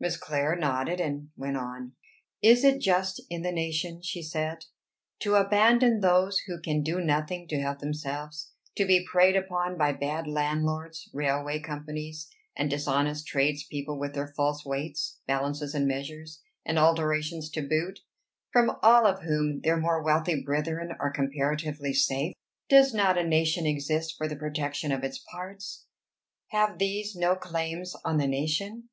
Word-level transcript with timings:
Miss 0.00 0.16
Clare 0.16 0.56
nodded, 0.56 1.00
and 1.02 1.28
went 1.36 1.58
on. 1.58 1.92
"Is 2.40 2.64
it 2.64 2.80
just 2.80 3.20
in 3.28 3.42
the 3.42 3.52
nation," 3.52 4.00
she 4.00 4.22
said, 4.22 4.64
"to 5.18 5.34
abandon 5.34 6.00
those 6.00 6.38
who 6.46 6.58
can 6.62 6.82
do 6.82 6.98
nothing 6.98 7.46
to 7.48 7.60
help 7.60 7.80
themselves, 7.80 8.52
to 8.76 8.86
be 8.86 9.04
preyed 9.06 9.36
upon 9.36 9.76
by 9.76 9.92
bad 9.92 10.26
landlords, 10.26 11.10
railway 11.12 11.60
companies, 11.60 12.26
and 12.56 12.70
dishonest 12.70 13.26
trades 13.26 13.64
people 13.64 13.98
with 13.98 14.14
their 14.14 14.28
false 14.34 14.64
weights, 14.64 15.18
balances, 15.26 15.74
and 15.74 15.86
measures, 15.86 16.40
and 16.64 16.78
adulterations 16.78 17.50
to 17.50 17.60
boot, 17.60 17.98
from 18.54 18.78
all 18.82 19.04
of 19.06 19.24
whom 19.24 19.60
their 19.60 19.76
more 19.76 20.02
wealthy 20.02 20.40
brethren 20.42 20.92
are 20.98 21.12
comparatively 21.12 21.92
safe? 21.92 22.32
Does 22.70 22.94
not 22.94 23.18
a 23.18 23.28
nation 23.28 23.66
exist 23.66 24.16
for 24.16 24.26
the 24.26 24.36
protection 24.36 24.90
of 24.90 25.04
its 25.04 25.18
parts? 25.18 25.84
Have 26.46 26.78
these 26.78 27.14
no 27.14 27.34
claims 27.36 27.94
on 28.06 28.16
the 28.16 28.26
nation? 28.26 28.88